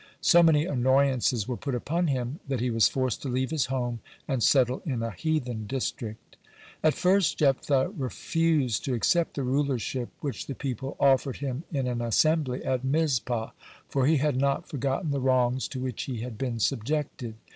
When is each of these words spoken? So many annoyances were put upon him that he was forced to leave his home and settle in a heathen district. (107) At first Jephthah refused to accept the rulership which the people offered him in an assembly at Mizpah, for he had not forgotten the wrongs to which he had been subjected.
So 0.23 0.41
many 0.41 0.65
annoyances 0.65 1.47
were 1.47 1.55
put 1.57 1.75
upon 1.75 2.07
him 2.07 2.39
that 2.47 2.59
he 2.59 2.71
was 2.71 2.87
forced 2.87 3.21
to 3.21 3.27
leave 3.29 3.51
his 3.51 3.67
home 3.67 3.99
and 4.27 4.41
settle 4.41 4.81
in 4.83 5.03
a 5.03 5.11
heathen 5.11 5.67
district. 5.67 6.37
(107) 6.81 6.87
At 6.87 6.93
first 6.95 7.37
Jephthah 7.37 7.89
refused 7.89 8.83
to 8.85 8.95
accept 8.95 9.35
the 9.35 9.43
rulership 9.43 10.09
which 10.19 10.47
the 10.47 10.55
people 10.55 10.97
offered 10.99 11.35
him 11.35 11.65
in 11.71 11.85
an 11.85 12.01
assembly 12.01 12.63
at 12.65 12.83
Mizpah, 12.83 13.51
for 13.89 14.07
he 14.07 14.17
had 14.17 14.37
not 14.37 14.67
forgotten 14.67 15.11
the 15.11 15.21
wrongs 15.21 15.67
to 15.67 15.79
which 15.79 16.01
he 16.05 16.21
had 16.21 16.35
been 16.35 16.57
subjected. 16.59 17.35